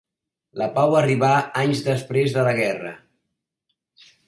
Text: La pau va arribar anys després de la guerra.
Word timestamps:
La 0.61 0.67
pau 0.77 0.93
va 0.95 1.01
arribar 1.01 1.33
anys 1.65 1.83
després 1.89 2.35
de 2.39 2.47
la 2.49 2.57
guerra. 2.63 2.97